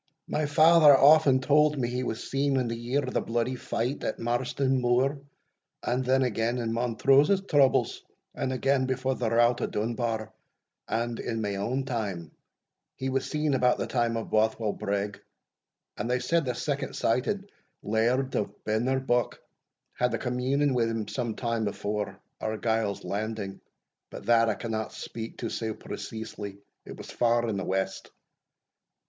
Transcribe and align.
My 0.27 0.47
father 0.47 0.97
aften 0.97 1.41
tauld 1.41 1.77
me 1.77 1.87
he 1.87 2.01
was 2.01 2.27
seen 2.27 2.57
in 2.57 2.67
the 2.67 2.75
year 2.75 3.03
o' 3.07 3.11
the 3.11 3.21
bloody 3.21 3.55
fight 3.55 4.03
at 4.03 4.17
Marston 4.17 4.81
Moor, 4.81 5.19
and 5.83 6.03
then 6.03 6.23
again 6.23 6.57
in 6.57 6.73
Montrose's 6.73 7.41
troubles, 7.47 8.01
and 8.33 8.51
again 8.51 8.87
before 8.87 9.13
the 9.13 9.29
rout 9.29 9.61
o' 9.61 9.67
Dunbar, 9.67 10.33
and, 10.87 11.19
in 11.19 11.39
my 11.39 11.49
ain 11.49 11.85
time, 11.85 12.31
he 12.95 13.09
was 13.09 13.29
seen 13.29 13.53
about 13.53 13.77
the 13.77 13.85
time 13.85 14.17
o' 14.17 14.25
Bothwell 14.25 14.73
Brigg, 14.73 15.21
and 15.97 16.09
they 16.09 16.17
said 16.17 16.45
the 16.45 16.55
second 16.55 16.95
sighted 16.95 17.51
Laird 17.83 18.33
of 18.35 18.63
Benarbuck 18.63 19.35
had 19.93 20.11
a 20.15 20.17
communing 20.17 20.73
wi' 20.73 20.85
him 20.87 21.07
some 21.07 21.35
time 21.35 21.67
afore 21.67 22.17
Argyle's 22.39 23.03
landing, 23.03 23.61
but 24.09 24.25
that 24.25 24.49
I 24.49 24.55
cannot 24.55 24.93
speak 24.93 25.37
to 25.37 25.49
sae 25.51 25.73
preceesely 25.73 26.57
it 26.85 26.97
was 26.97 27.11
far 27.11 27.47
in 27.47 27.57
the 27.57 27.63
west. 27.65 28.09